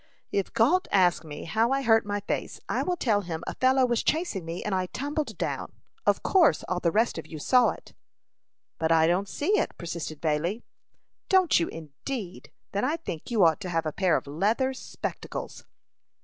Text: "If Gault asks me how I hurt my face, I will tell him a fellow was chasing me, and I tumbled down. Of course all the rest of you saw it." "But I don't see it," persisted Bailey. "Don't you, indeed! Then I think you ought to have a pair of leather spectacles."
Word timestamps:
"If 0.31 0.51
Gault 0.51 0.87
asks 0.91 1.23
me 1.23 1.43
how 1.43 1.71
I 1.71 1.83
hurt 1.83 2.07
my 2.07 2.21
face, 2.21 2.59
I 2.67 2.81
will 2.81 2.95
tell 2.97 3.21
him 3.21 3.43
a 3.45 3.53
fellow 3.53 3.85
was 3.85 4.01
chasing 4.01 4.43
me, 4.45 4.63
and 4.63 4.73
I 4.73 4.87
tumbled 4.87 5.37
down. 5.37 5.73
Of 6.07 6.23
course 6.23 6.63
all 6.63 6.79
the 6.79 6.89
rest 6.89 7.19
of 7.19 7.27
you 7.27 7.37
saw 7.37 7.69
it." 7.69 7.93
"But 8.79 8.91
I 8.91 9.05
don't 9.05 9.29
see 9.29 9.59
it," 9.59 9.77
persisted 9.77 10.19
Bailey. 10.19 10.63
"Don't 11.29 11.59
you, 11.59 11.67
indeed! 11.67 12.51
Then 12.71 12.83
I 12.83 12.97
think 12.97 13.29
you 13.29 13.43
ought 13.43 13.61
to 13.61 13.69
have 13.69 13.85
a 13.85 13.91
pair 13.91 14.17
of 14.17 14.25
leather 14.25 14.73
spectacles." 14.73 15.65